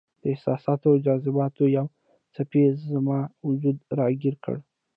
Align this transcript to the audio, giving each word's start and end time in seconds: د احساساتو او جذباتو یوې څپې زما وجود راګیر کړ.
د 0.21 0.23
احساساتو 0.33 0.85
او 0.91 0.97
جذباتو 1.05 1.63
یوې 1.77 1.93
څپې 2.33 2.63
زما 2.91 3.19
وجود 3.47 3.77
راګیر 3.99 4.35
کړ. 4.43 4.55